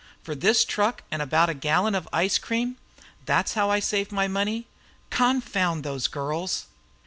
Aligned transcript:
"For 0.23 0.33
this 0.33 0.65
truck 0.65 1.03
and 1.11 1.21
about 1.21 1.51
a 1.51 1.53
gallon 1.53 1.93
of 1.93 2.09
ice 2.11 2.39
cream. 2.39 2.77
That's 3.27 3.53
how 3.53 3.69
I 3.69 3.79
save 3.79 4.11
my 4.11 4.27
money. 4.27 4.65
Confound 5.11 5.83
those 5.83 6.07
girls!" 6.07 6.65